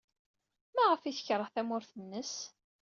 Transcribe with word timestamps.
Maɣef 0.75 1.01
ay 1.03 1.15
tekṛeh 1.17 1.49
tamurt-nnes? 1.53 2.33